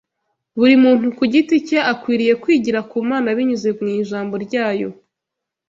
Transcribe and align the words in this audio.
Buri 0.57 0.75
muntu 0.83 1.05
ku 1.17 1.23
giti 1.33 1.55
cye 1.67 1.79
akwiriye 1.91 2.33
kwigira 2.43 2.79
ku 2.89 2.97
Mana 3.09 3.27
binyuze 3.37 3.69
mu 3.79 3.87
Ijambo 4.01 4.33
ryayo 4.45 4.89